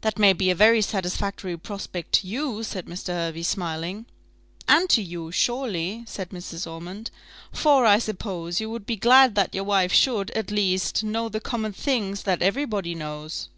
"That 0.00 0.18
may 0.18 0.32
be 0.32 0.50
a 0.50 0.56
very 0.56 0.82
satisfactory 0.82 1.56
prospect 1.56 2.10
to 2.14 2.26
you," 2.26 2.64
said 2.64 2.86
Mr. 2.86 3.10
Hervey, 3.12 3.44
smiling. 3.44 4.06
"And 4.66 4.90
to 4.90 5.00
you, 5.00 5.30
surely," 5.30 6.02
said 6.04 6.30
Mrs. 6.30 6.68
Ormond; 6.68 7.12
"for, 7.52 7.86
I 7.86 8.00
suppose, 8.00 8.60
you 8.60 8.68
would 8.70 8.86
be 8.86 8.96
glad 8.96 9.36
that 9.36 9.54
your 9.54 9.62
wife 9.62 9.92
should, 9.92 10.32
at 10.32 10.50
least, 10.50 11.04
know 11.04 11.28
the 11.28 11.38
common 11.38 11.72
things 11.72 12.24
that 12.24 12.42
every 12.42 12.64
body 12.64 12.96
knows." 12.96 13.50